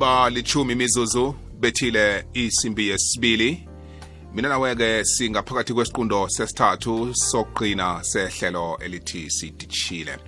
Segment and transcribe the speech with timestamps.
[0.00, 3.68] iba lichumi mizuzu bethile isimbi yesibili.
[4.34, 10.18] Mina nawe-ke singaphakathi kwesiqundo sesithathu sokuqina sehlelo elithi sidishile.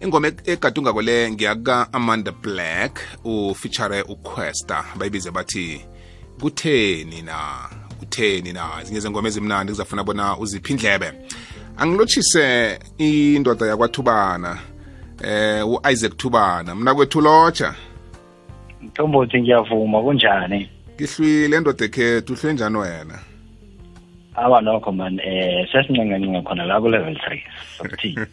[0.00, 4.84] Ingoma egadunga kwele ngiyaka amanda black ufeature uquesta.
[4.96, 5.84] Bayibize bathi
[6.40, 7.70] kutheni na?
[7.98, 8.84] Kutheni na?
[8.84, 11.12] Zinye zengoma ezimnandi kuzafuna bona uziphi indlebe.
[11.76, 14.58] Angilotshise indoda yakwathubana
[15.24, 16.74] eh u-isaac thubana.
[16.74, 17.74] Mna kwethu lotsha
[18.82, 20.68] mthombothi ngiyavuma kunjani?
[20.96, 23.18] Ngihlwile endoda ekhethu uhlwe njani wena?
[24.34, 27.42] Awa nokho man eh sesincengancenga khona la ku-level three.
[27.78, 28.26] Sokuthini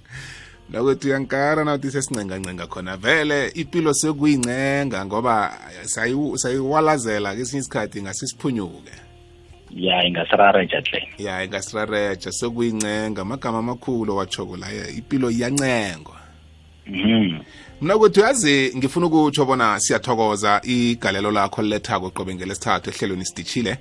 [0.70, 2.96] nakwethu uyankara nawuthi sesincengancenga khona.
[2.96, 5.52] Vele impilo sekuyincenga ngoba
[5.84, 8.92] sayi- sayiwalazela kesinye isikhathi ngasisiphunyuke.
[9.74, 13.22] Ya ingasirareja hle ya ingasirareja sekuyincenga.
[13.22, 16.17] Amagama amakhulu wachoko la impilo iyancengwa.
[17.80, 23.78] Mna kwethu yazi ngifuna ukutsho bona siyathokoza igalelo lakho lilethako qobe ngelesithathu ehlelweni sidishile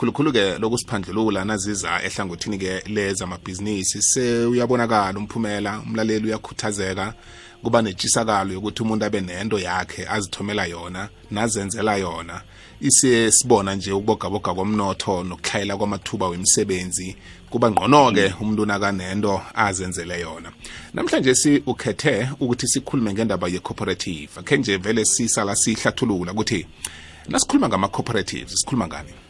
[0.00, 7.14] khulukhulu-ke lokusiphandlulula naziza ehlangothini-ke lezamabhizinisi sewuyabonakala umphumela umlaleli uyakhuthazeka
[7.62, 12.42] kuba netshisakalo yokuthi umuntu abe nento yakhe azithomela yona nazenzela yona.
[12.80, 17.16] Ise sibona nje ukubogaboga komnotho nokuhlayela kwamathuba wemisebenzi.
[17.50, 20.52] Kuba ngqono-ke umuntu nakanento azenzele yona.
[20.94, 24.30] Namhlanje si ukhethe ukuthi sikhulume ngendaba ye-cooperative.
[24.36, 26.66] Akhe nje vele sisala sihlathulula ukuthi
[27.28, 29.29] nasikhuluma ngama-cooperatives sikhuluma ngani?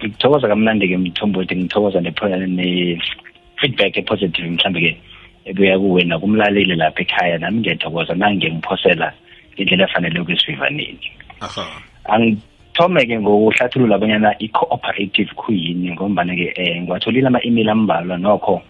[0.00, 4.96] Ngithokoza kamnandi-ke mthombothi ngithokoza ne-feedback e-positive mhlambe-ke
[5.44, 9.12] ebuya kuwe nakumlaleli lapha ekhaya nami ngiyathokoza nangengiphosela
[9.56, 11.08] indlela efanele kwesivivaneni
[11.40, 11.64] aha
[12.04, 18.62] angithome-ke ngokuhlathulula abanyana i-cooperative khuyini ngombana-ke um ngiwatholile ama-email ambalwa nokho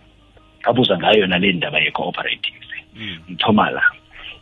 [0.68, 2.66] abuza ngayo yona le ndaba ye-cooperative
[3.30, 3.82] ngithoma la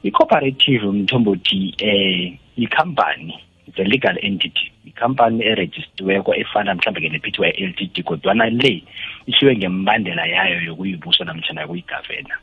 [0.02, 3.34] i-cooperative mthombothi eh i-company
[3.68, 8.82] it's a legal entity i-company erejistiweko efana mhlawumbe-ke nepithiwa ye-ltd kodwana le
[9.26, 12.34] ishiwe ngembandela yayo yokuyibusa namtshana yokuyigavena.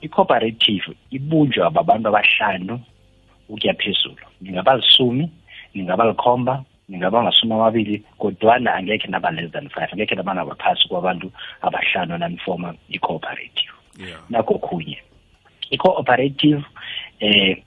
[0.00, 2.80] I-cooperative ibunjwa babantu abahlanu
[3.48, 4.16] ukuya phezulu.
[4.40, 5.30] Ningaba lisumi
[5.74, 11.32] ningaba likhomba ningaba ngasumi amabili kodwana angekhe naba less than five angekhe naba ngabaphasi kwabantu
[11.62, 13.72] abahlanu nanifoma i-cooperative.
[13.98, 14.20] Yeah.
[14.30, 14.98] Nakho khunye
[15.70, 16.62] i-cooperative
[17.20, 17.62] eh i- ni-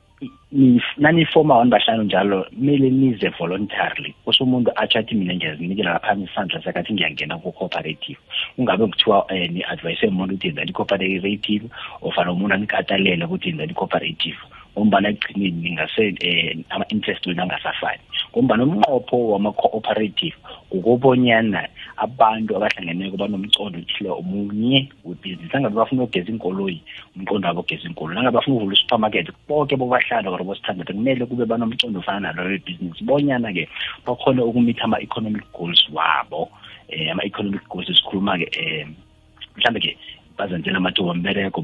[0.98, 4.14] nanifoma abantu bahlanu njalo kumele nize voluntarily.
[4.26, 8.20] Kuse umuntu atsho athi mina ngiyazinikela ngaphambi isandla sakathi ngiyangena ku-cooperative.
[8.56, 11.66] Kungabe kuthiwa um ni-advise umuntu ukuthi yenzani i-cooperative
[12.02, 14.38] ofana umuntu anikatalele ukuthi yenzani i-cooperative.
[14.78, 18.02] Ngombana ekugcineni ningase um ama-interest wenu angasafani.
[18.32, 20.36] Ngombana umnqopho wama-cooperative
[20.70, 26.82] kukobonyana abantu abahlangeneko banomcondo othile omunye webhizinisi nangabe bafuna ukugeza inkoloyi
[27.16, 30.94] umqondo wabo ugeza inkoloyi nangabe bafuna ukuvula i-supermarket boke bobahlanu or bosithandathu.
[30.94, 33.70] Kumele kube banomcondo ofana naloyo webhizinisi bonyana-ke
[34.06, 36.50] bakhone ukumitha ama-economic goals wabo.
[36.94, 38.96] Um ama-economic goals esikhuluma-ke um
[39.58, 39.98] mhlambe-ke
[40.40, 41.62] bazenzela amathuba ombereko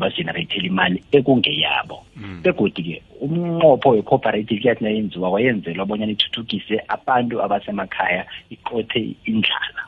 [0.64, 1.98] imali ekungeyabo.
[2.44, 9.84] Begodi-ke umnqopho we-cooperative kuyathi nayenziwa kwayenzelwa abonyana ithuthukise abantu abasemakhaya iqothe indlala.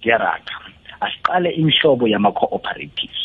[0.00, 0.54] Ngiyaraga
[1.00, 3.20] asiqale imihlobo yama-cooperatives.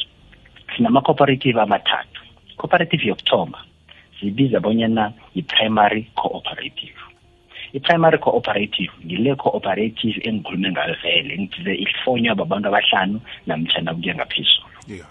[0.76, 2.22] Sinama-cooperative amathathu.
[2.58, 3.60] Cooperative yokuthoma
[4.20, 6.45] zibiza bonyana yi-primary cooperative
[7.76, 11.38] i-primary cooperative ngile cooperative engikhulume ngayo vele.
[11.38, 14.68] Ngidize ifonywa babantu abahlanu namtshana kuya ngaphezulu.
[14.88, 15.08] Yeah.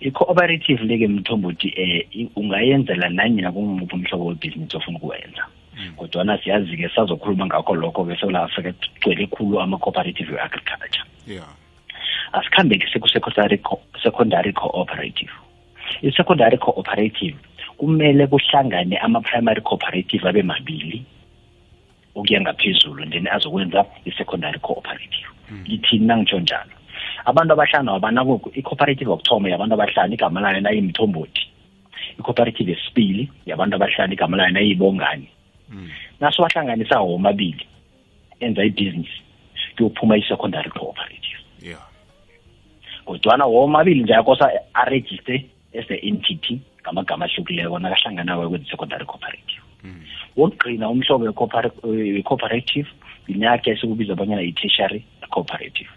[0.00, 1.68] I-cooperative leke mthombothi
[2.14, 5.44] um ungayenzela nanyina kungumuphi umhlobo webhizinisi ofuna ukuwenza.
[5.96, 11.04] Kodwana siyazi-ke sazokhuluma ngakho lokho-ke sewula afrika kugcwele khulu ama-cooperative we-agriculture.
[11.26, 11.48] Yeah.
[12.32, 15.32] Asikhambe-ke seku-secondary co- secondary cooperative.
[16.02, 17.36] I-secondary cooperative
[17.78, 21.04] kumele kuhlangane ama-primary cooperative abe mabili.
[22.16, 25.28] Ukuya ngaphezulu then azokwenza i-secondary cooperative.
[25.64, 26.72] Ithini nangitsho njalo
[27.24, 31.42] abantu abahlanu abanakuko i-cooperative yokuthoma yabantu abahlanu igama layo nayimthombothi.
[32.18, 35.28] I-cooperative yesibili yabantu abahlanu igama layo nayibongani.
[36.20, 37.66] Naso bahlanganisawo womabili
[38.40, 39.22] enza ibhizinisi
[39.76, 41.40] kuyophuma i-secondary cooperative.
[41.62, 41.82] Yeah.
[43.04, 45.46] Kodwana womabili nje akosa arejiste
[45.78, 49.62] as a entity ngamagama ahlukileko nakahlanganako kwenza secondary cooperative.
[50.36, 52.88] Wokugcina umhlobo we-coopera- we-cooperative
[53.28, 55.90] yinyakhe esikubiza abanyana i-tertiary cooperative.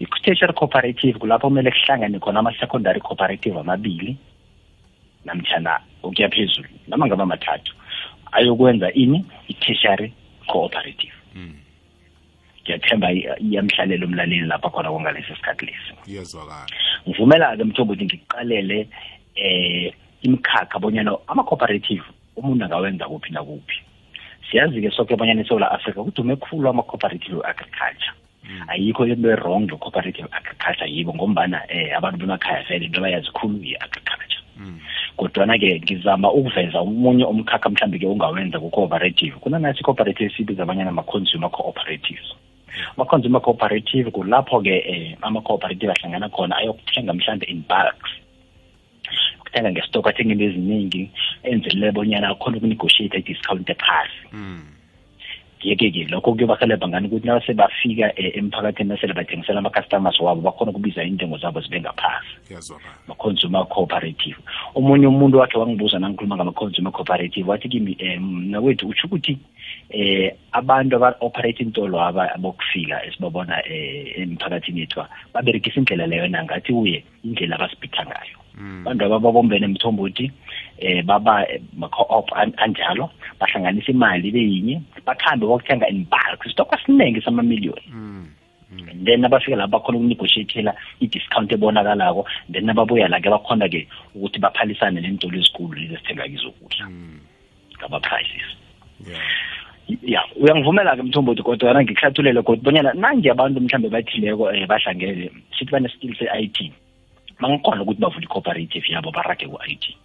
[0.00, 4.16] I-tertiary cooperative kulapho kumele kuhlangane khona ama-secondary cooperative amabili
[5.24, 7.72] namtshana ukuya phezulu noma ngaba mathathu
[8.32, 10.12] ayokwenza ini i-tertiary
[10.46, 11.12] cooperative.
[12.66, 15.92] Ngiyathemba iya- iyamhlalela umlaleli lapha khona kongalesi sikhathi lesi.
[17.08, 18.88] Ngivumela-ke mthombothi ngikuqalele
[19.36, 19.92] eh
[20.22, 22.02] imkhakha bonyana ama-cooperative
[22.36, 23.78] umuntu angawenza kuphi nakuphi.
[24.50, 28.14] Siyazi-ke soke abanyana eSouth Africa kudume khulu ama-cooperative agriculture.
[28.68, 34.26] Ayikho into e-wrong nge-cooperative agriculture yibo ngombana eh abantu bemakhaya vele into bayazi khulu yi-agriculture
[35.16, 39.36] kodwana-ke ngizama ukuveza omunye umkhakha mhlambe-ke ungawenza ku-cooperative.
[39.40, 42.28] Kunanasi i-cooperative sibiza abanyana ama-consumer cooperatives.
[42.96, 48.10] Ama-consumer cooperative kulapho-ke eh ama-cooperative ahlangana khona ayokuthenga mhlambe in bulks.
[49.56, 51.10] Ukuthenga ngestock athenga into eziningi
[51.42, 54.28] enzelele bonyana akhona ukunegotiate i-discount ephasi.
[55.62, 61.38] Yeke-ke lokho kuyobahelebha ngani ukuthi nase bafika emphakathini nasele bathengisela ama-customers wabo bakhona ukubiza intengo
[61.38, 62.28] zabo zibe ngaphasi.
[62.46, 64.36] Ngiyazwakala ama-consumer cooperative.
[64.74, 69.38] Omunye umuntu wakhe wangibuza nangikhuluma ngama-consumer cooperative wathi kimi um nakwethu utsho ukuthi
[69.90, 75.02] eh abantu aba-operate intolo aba abokufika esibabona eh emphakathini yethu
[75.34, 78.45] baberegisa indlela leyo nangathi uye indlela abasipitha ngayo.
[78.56, 80.30] Abantu abababombene emthombothi
[80.78, 83.10] eh baba ma-co-op anjalo
[83.40, 87.88] bahlanganisa imali beyinye bakhambe bokuthenga in bulk stock esiningi samamiliyoni
[88.90, 95.38] and then abafika lapho bakhona ukunegotiatela i-discount ebonakalako then nababuya la-ke bakhona-ke ukuthi baphalisane neentolo
[95.38, 96.88] ezikulu lezi esithenga kizo ukudla.
[97.78, 98.48] Ngama-prices.
[100.02, 106.14] Ya uyangivumela-ke mthombothi kodwa ngikuhlathulele kodwa bonyana nange abantu mhlambe bathileko um bahlangene sithi bane-skill
[106.18, 106.72] se-i t.
[107.40, 109.96] bangakhona ukuthi bavule i-cooperative yabo barage ku-i t.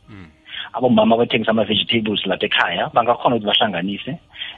[0.74, 4.14] Abomama abathengisa ama-vegetables lapha ekhaya bangakhona ukuthi bahlanganise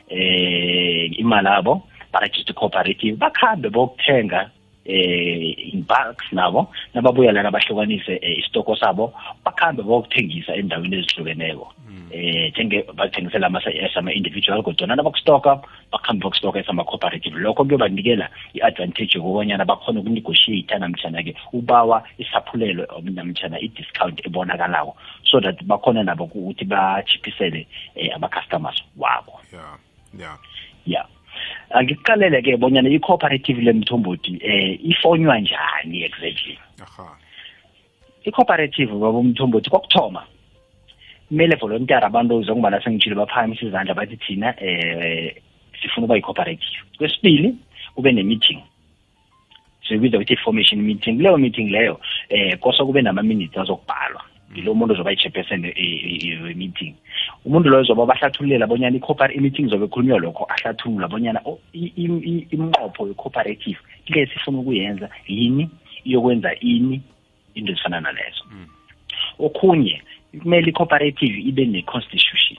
[0.09, 1.83] eh imali abo
[2.13, 4.49] barejiste cooperative bakhambe bokuthenga
[4.85, 9.13] eh in bulks nabo nababuya lana bahlukanise isitoko sabo
[9.45, 11.73] bakhambe bokuthengisa endaweni ezihlukeneko.
[12.11, 17.39] Eh njenge bathengisela ama-individual kodwana nabakustoka bakhambe bokustoka esama-cooperative.
[17.39, 26.03] Lokho kuyobanikela i-advantage yokubonyana bakhona ukunegotiate namtshana-ke ubawa isaphulelo namtshana i-discount ebonakalako so that bakhona
[26.03, 29.39] nabo ukuthi bachiphisele eh, ama-customers wabo.
[29.53, 29.77] Yeah
[30.19, 30.37] yeah.
[30.85, 31.07] Ya
[31.73, 36.57] angikuqalele-ke bonyana i-cooperative lemthombothi eh ifonywa njani exactly?
[36.81, 37.17] Aha.
[38.25, 40.23] I-cooperative babomthombothi kokuthoma
[41.27, 45.35] kumele volunteer abantu zokubana sengitshile baphakamisa izandla bathi thina eh
[45.81, 46.77] sifuna ukuba yi-cooperative.
[46.97, 47.55] Kwesibili
[47.95, 48.61] kube ne-meeting.
[49.87, 51.15] Siyibiza ukuthi i-formation meeting.
[51.17, 51.99] Kuleyo meeting leyo
[52.29, 54.21] eh kose kube nama-minutes azokubhalwa.
[54.55, 55.65] Yilo muntu ozoba i-chairperson
[56.43, 56.95] we-meeting
[57.45, 58.97] umuntu loyo zoba bahlathululela bonyana
[59.35, 65.09] i-meeting zobe khulunywa lokho ahlathulula bonyana oh, i- i- i- imnqopho ye-cooperative kile sifuna ukuyenza
[65.27, 65.69] yini
[66.05, 67.01] iyokwenza ini
[67.55, 68.43] into ezifana nalezo.
[69.39, 70.01] Okhunye
[70.41, 72.57] kumele i-cooperative ibe ne-constitution.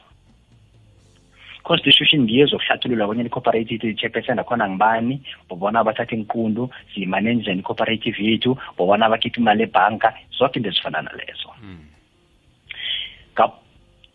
[1.64, 8.56] Constitution ngiyo ezokuhlathulula bonyana i-cooperative i-chairperson akhona ngibani bobona abathatha inkundu siyimanage njani i-cooperative yethu
[8.76, 10.12] bobona abakhipha imali ebhanka.
[10.38, 11.50] Zonke into ezifana nalezo
[13.34, 13.58] Ngap-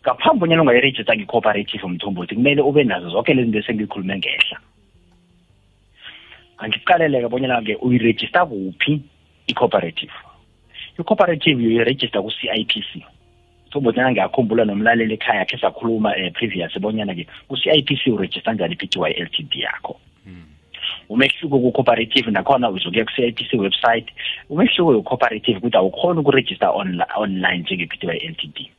[0.02, 4.60] ngaphambi bonyana ungayirejista nge-cooperative mthombothi kumele ube nazo zonke lezi zinto esengikhulume ngehla.
[6.58, 9.02] Angikuqaleleke bonyana-ke uyirejista kuphi
[9.46, 10.12] i-cooperative.
[10.98, 13.04] I-cooperative uyirejista ku-c i p c.
[13.70, 18.74] mthombothi ngiyakhumbula nomlaleli ekhaya khe sakhuluma um previous bonyana-ke ku-c i p c urejista njani
[18.74, 19.96] i-p t y l t d yakho?
[21.08, 24.10] Umehluko ku-cooperative nakhona uzokuya ku-c i p c website.
[24.50, 28.70] Umehluko ku-cooperative ukuthi awukhona ukurejista onli- online njenge-p t y l t d.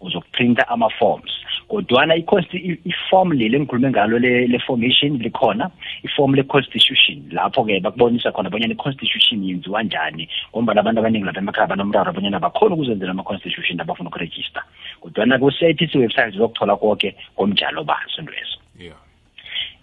[0.00, 1.30] Uzokuprinta ama-forms
[1.68, 5.70] kodwana i-consti- i- iform leli engikhulume ngalo le- le-formation likhona
[6.02, 7.22] iform le-constitution.
[7.32, 12.74] Lapho-ke bakubonisa khona bonyana i-constitution yenziwa njani ngombana abantu abaningi lapha emakhaya banomraro bonyana bakhona
[12.74, 14.62] ukuzenzela ama-constitution abafuna ukurejista.
[15.00, 18.58] Kodwana ku-c i p c website uzokuthola konke ngomjalo bazo intwezo.
[18.78, 18.96] Yeah.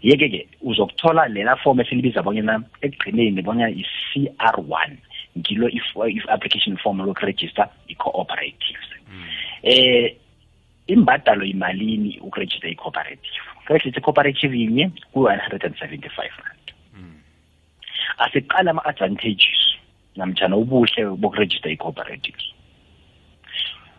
[0.01, 4.97] Yeke-ke uzokuthola lela form esilibiza bonyana ekugcineni bonyana i-c r one
[5.37, 8.89] ngilo if- i-application form lokurejista i-cooperatives
[9.63, 10.15] eh
[10.93, 13.37] imbadalo imalini ukurejista i-cooperative?
[13.67, 16.65] Kurejista i-cooperative yinye ku-one hundred and seventy-five rand.
[18.17, 19.77] Asiqala ama-advantages
[20.15, 22.45] namtshana ubuhle bokurejista i-cooperatives.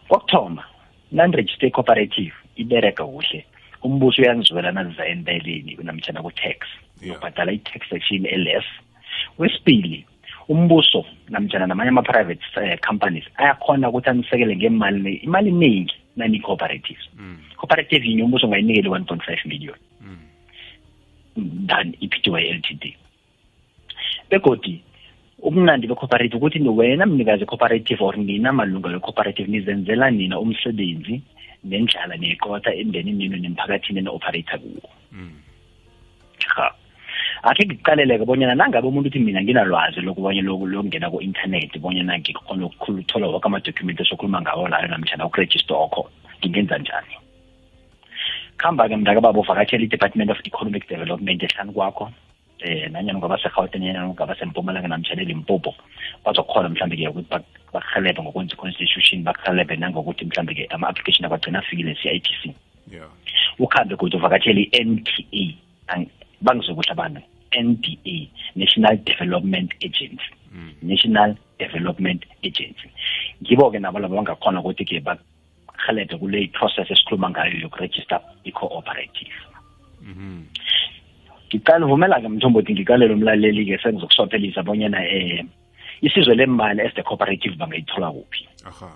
[0.08, 0.64] Kokuthoma
[1.12, 3.46] nanirejista i-cooperative ibereka kuhle.
[3.82, 6.58] Umbuso uyangizwela naziza entayeleni namtshana ku-tax.
[7.00, 7.18] Yeah.
[7.18, 8.64] ubhadala i-tax section e-less.
[9.37, 10.06] Kwesibili
[10.49, 17.09] umbuso namtshana namanye ama-private uh, companies ayakhona ukuthi anisekele ngemali imali eningi nani-cooperatives
[17.57, 19.76] cooperative yinye umbuso ungayinikeli one point five million
[21.66, 22.97] than i-p t y l t d
[24.31, 24.83] begodi
[25.42, 31.23] ubumnandi be-cooperative ukuthi ni wena mnikazi cooperative or nina malunga we-cooperative nizenzela nina umsebenzi
[31.64, 34.90] nendlala niyikota emndenini nino nemphakathini eni-operator kuwo
[36.47, 36.75] ha
[37.42, 43.46] akhe ngikuqaleleke bonyana nangabe umuntu uthi mina nginalwazi lokubonye lokungena ku-internet bonyana ngikhona ukuthola woke
[43.46, 46.06] amadocument esokhuluma ngawo layo namtshana ukurejista okho
[46.38, 47.14] ngingenza njani?
[48.56, 52.12] Khamba-ke mntakababa uvakatshela i-department of economic development ehlani kwakho
[52.62, 55.75] eh nanyana ungaba segauteng nanyana ungaba sempumalanga namtshana elimpopo
[56.25, 57.26] bazokhona mhlawumbe-ke ukuthi
[57.75, 62.54] bakuhelebhe ngokwenza i-constitution bakuhelebhe nangokuthi mhlawumbe-ke ama-application abagcina afikile si-IPC
[62.87, 63.11] yeah.
[63.58, 66.06] Ukhambe kude uvakatshele i-NTA
[66.40, 67.22] bangizokuhle abantu
[67.54, 70.32] NDA National Development Agency.
[70.54, 70.73] Mm.
[70.82, 72.88] National Development Agency.
[73.42, 79.37] Ngibo-ke nabo labo bangakhona ukuthi-ke bahelebhe kule process esikhuluma ngayo yokuregister i-cooperative.
[80.02, 80.44] Mhm
[81.52, 85.44] ngiqala uvumela-ke mthombothi ngikalele umlaleli-ke sengizokusophelisa bonyana eh
[86.00, 88.49] isizwe lemali as the cooperative bangayithola kuphi.
[88.64, 88.88] Aha.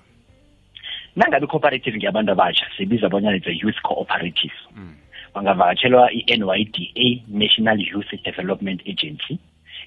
[1.16, 4.56] Nangabe i-cooperative ngiyabantu abatsha sibiza bonyana it's a youth cooperative.
[4.72, 4.94] Mm.
[5.34, 9.38] Bangavakatshelwa i-NYDA National Youth Development Agency.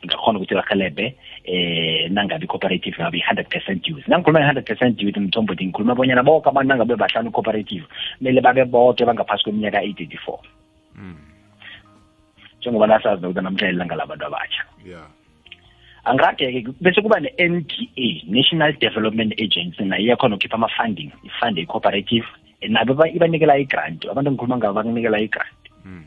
[0.02, 4.08] Ingakhona ukuthi bahelebhe eh nangabe i-cooperative ngabe i-100% youth.
[4.08, 7.86] Nangikhuluma i-100% youth mthombothi ngikhuluma bonyana bonke abantu nangabe bahlanu i-cooperative
[8.18, 10.38] kumele babe boke bangaphasi kweminyaka eyi-34
[10.96, 11.16] mm.
[12.60, 15.08] njengoba nasazi ukuthi namhlanje ilanga labantu abatsha yeah.
[16.06, 22.26] Angirage-ke bese kuba ne-NDA National Development Agency nayo iyakhona ukukhipha ama-funding ifunde i-cooperative
[22.68, 26.04] nabo ba- ibanikela i-grant abantu engikhuluma ngabo bakunikela i-grant mm.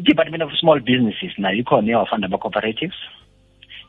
[0.00, 2.96] i-department of small businesses nayo ikhona iyawafanda ama-cooperatives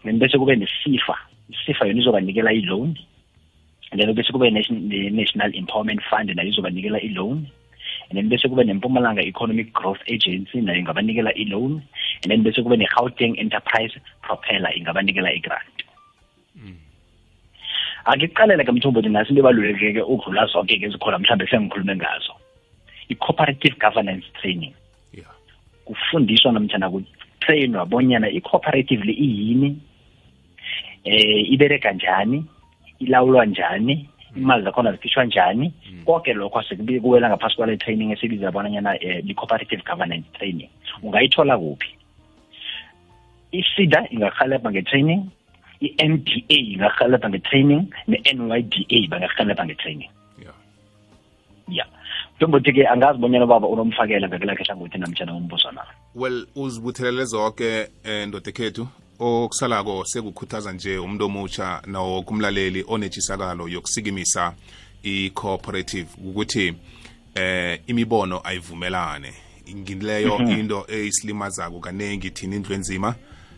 [0.03, 1.15] then bese kube nesifa
[1.49, 2.91] isifa yona izobanikela i-loan
[3.91, 7.47] and then bese kube nation- ne-national empowerment fund nayo izobanikela i-loan
[8.09, 11.79] and then bese kube nempumalanga economic growth agency nayo ingabanikela i-loan
[12.23, 15.77] and then bese kube ne-gauteng enterprise propeller ingabanikela i-grant
[16.53, 16.77] Mm.
[18.05, 22.33] Angikuqalele ke mthombothi nasi into ebalulekeke ukudlula zonke-ke zikhona mhlawumbe sengikhulume ngazo.
[23.09, 24.73] I-cooperative governance training.
[25.13, 25.31] Yeah.
[25.85, 29.77] Kufundiswa namtjana kutrayinwa bonyana i-cooperative le iyini
[31.03, 32.45] eh ibereka njani
[32.99, 35.73] ilawulwa njani imali zakhona zikhishwa njani.
[36.05, 40.69] Konke lokho asekuwela ngaphasi kwale training esibiza bonanyana um i-cooperative governance training.
[41.03, 41.95] Ungayithola kuphi?
[43.51, 45.23] I-sida ingahelebha nge-training
[45.83, 50.09] i-NDA ingahelebha nge-training ne-NYDA bangahelebha nge-training.
[50.39, 50.55] Yeah.
[51.67, 51.85] Ya
[52.37, 55.81] njengokuthi ke angazi bonyana baba unomfakela ngakelakhe hlangothi namtshana umbuzo na.
[56.15, 58.87] Well uzibuthelele zonke um ndoda ekhethu
[59.19, 64.53] okusalako sekukhuthaza nje umuntu omutsha nawoke umlaleli onetshisakalo yokusikimisa
[65.03, 66.73] i-cooperative ukuthi
[67.35, 69.33] eh imibono ayivumelane.
[69.75, 73.15] Ngileyo into eyisilimazako kanengi thina indlu enzima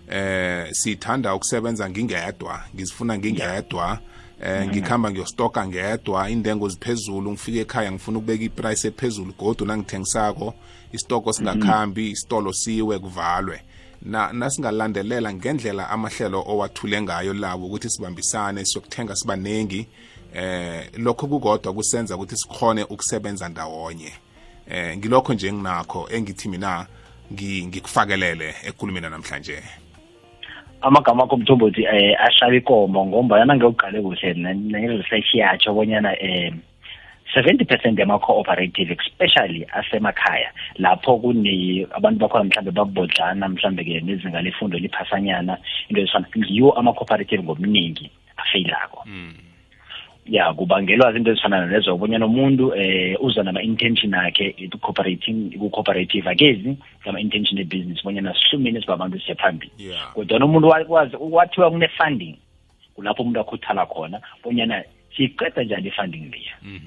[0.09, 3.99] eh sithanda ukusebenza ngingedwa ngizifuna ngingedwa
[4.43, 10.53] eh ngikhamba ngiyostoka ngedwa intengo ziphezulu ngifike ekhaya ngifuna ukubeka iprice ephezulu godu nangithengisako
[10.91, 13.61] istoko singakhambi isitolo siwe kuvalwe.
[14.01, 19.87] Na nasingalandelela ngendlela amahlelo owathule ngayo lawo ukuthi sibambisane siyokuthenga sibaningi
[20.33, 24.13] eh lokho kukodwa kusenza ukuthi sikhone ukusebenza ndawonye.
[24.69, 26.87] Eh ngilokho nje nginakho engithi mina
[27.33, 29.63] ngi- ngikufakelele ekulumina namhlanje.
[30.85, 36.53] Amagama akho mthombothi eh ahlaba ikomo ngombana ngiyogqale kuhle ne-research yatsho bonyana eh
[37.35, 45.57] 70% yama-cooperative especially asemakhaya lapho kune abantu bakhona mhlambe babodlana mhlambe-ke nezinga lefundo liphasanyana
[45.89, 49.33] into ezifana ngiwo ama-cooperative ngobuningi afeyilako mm.
[50.25, 58.03] Ya kubangelwa zinto ezifana nalezo bonyana umuntu eh uza nama-intention akhe ku-cooperative akezi ngama-intention ebusiness
[58.03, 62.35] bonyana sihlumene sibabantu siye phambili yeah kodwa umuntu wakwazi kwathiwa kune-funding
[62.95, 64.83] kulapho umuntu akhuthala khona bonyana
[65.15, 66.79] siyiqeda njani i-funding leya mm.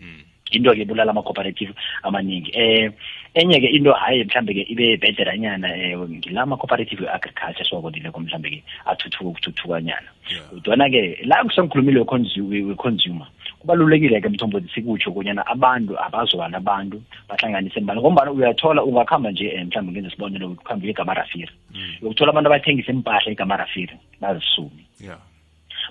[0.00, 0.22] Mm.
[0.50, 2.50] Into-ke ibulala ama-cooperative amaningi.
[2.54, 2.90] Eh
[3.34, 10.44] enye-ke into hayi mhlambe-ke ibe bhederanyana um ngila ama-cooperative we-agriculture siwabonileko mhlambe-ke athuthuka ukuthuthukanyana yeah.
[10.50, 13.26] Kodwana-ke la kusengikhulumile we-consu- we- we-consumer
[13.60, 19.92] kubalulekile-ke mthombothi sikutsho kunyana abantu abazwana abantu bahlanganise mbani ngombana uyathola ungakhamba nje um mhlawumbe
[19.92, 21.94] ngenze sibonelo ukuhamba uye egamarafiri Mm.
[22.02, 24.82] uyokuthola abantu abathengisa impahla egamarafiri bazisumi.
[25.00, 25.06] Eh.
[25.06, 25.18] yeah.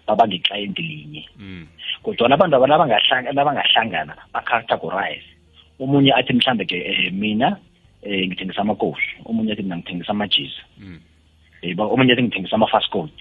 [0.08, 1.24] Babanga iclayenti linye.
[1.40, 1.68] Mm.
[2.04, 5.28] kodwana abantu aba nabangahlanga- nabangahlangana bacategorize
[5.80, 7.58] omunye athi mhlambe ke eh, mina
[8.04, 11.00] eh, ngithengisa amakofi omunye athi mina ngithengisa amajiza Mm.
[11.62, 13.14] eh, omunye athi ngithengisa ama-fast code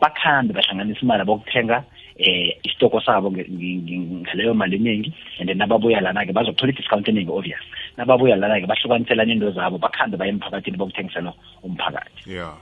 [0.00, 1.84] bakhambe bahlanganisa imali bokuthenga
[2.20, 7.08] eh isitoko sabo nge- nge- nge- ngaleyo mali eningi and then nababuya lana-ke bazokuthola i-discount
[7.08, 7.60] eningi obvious.
[7.96, 11.32] Nababuya lana-ke bahlukaniselana into zabo bakhambe baye emphakathini bokuthengisela
[11.64, 12.28] umphakathi.
[12.28, 12.56] Yeah yeah.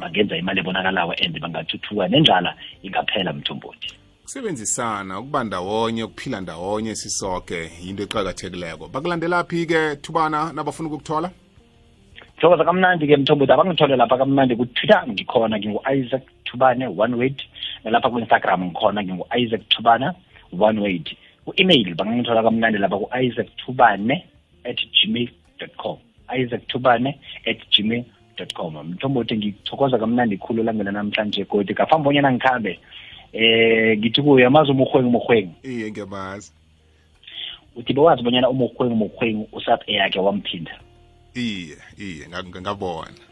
[0.00, 3.94] Bangenza imali ebonakalayo and bangathuthuka nenjala ingaphela mthombothi.
[4.22, 8.88] Ukusebenzisana ukuba ndawonye ukuphila ndawonye sisoke yinto eqakathekileko.
[8.88, 11.30] Bakulandelaphi-ke thubana nabafuna ukukuthola?
[12.40, 15.04] Thokoza kamnandi-ke mthombothi abangithole lapha kamnandi ku-twitter.
[15.08, 17.42] Ngikhona ngingu-isaac thubane one word.
[17.84, 20.14] Nalapha ku-instagram ngikhona ngingu-isaac thubana
[20.52, 21.16] one word.
[21.44, 24.24] Ku-email bangangithola kamnandi lapha ku-isaac thubane
[24.64, 25.30] at gmail
[25.76, 25.98] com.
[26.28, 28.04] Isaac tubane at gmail
[28.46, 32.78] com mthombo uthi ngithokoza kamnandi khulu langena namhlanje godi ngaphambi bonyana ngikhambe
[33.32, 36.52] eh ngithi kuye amazi umurhwengi umuhwengi iye ngiyamazi
[37.76, 40.72] uthi bewazi bonyana umurhwengi umuhwengi usap eyakhe wamphinda.
[41.34, 43.22] Iye iye nga- ngabona.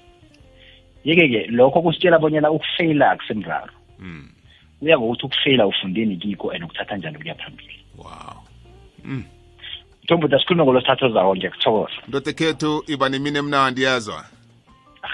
[1.04, 3.72] Yeke-ke lokho kusitshela bonyana ukufeyila akusemraro.
[3.98, 4.28] Mm.
[4.82, 7.78] uya ngokuthi ukufeyila ufundeni kikho and ukuthatha njani ukuya phambili.
[7.98, 8.36] Wow.
[9.04, 9.25] Mm.
[10.04, 11.94] mthombo asikhulume ngolosithathu zawo ngiyakuthokoza.
[12.08, 14.25] Ndoda ekhethu iba nemini emnandi yazwa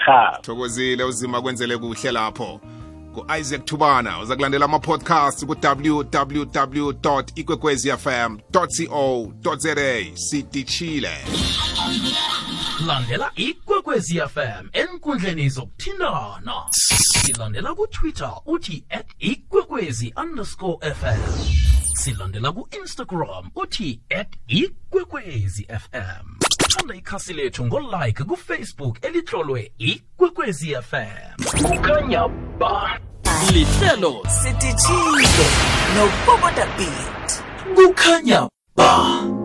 [0.05, 0.39] ha.
[0.41, 2.59] Thokozile uzima kwenzele kuhle lapho.
[3.13, 6.91] Ku-isaac tubana uza kulandela ama-podcast ku-www
[7.35, 9.75] ikwekwezi fm co za
[10.15, 11.17] sidishile
[12.87, 21.21] landela ikwekwezi fm enkundleni zokuthindana silandela kutwitter uthi at ikwekwezi underscore fm
[21.95, 26.25] silandela ku-instagram uthi at ikwekwezi fm
[26.83, 32.27] thanda ikhasi lethu ngolike kufacebook elitlolwe ikwekwezi fm kukhanya
[32.59, 32.99] ba.
[33.53, 35.45] Lihlelo sidishile
[35.95, 37.43] nopopoda beat
[37.75, 39.42] kukhanya ba